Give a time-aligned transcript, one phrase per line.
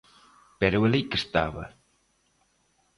[0.59, 1.65] Pero alí que estaba.